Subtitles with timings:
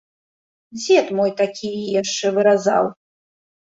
[0.77, 2.85] Дзед мой такія яшчэ выразаў.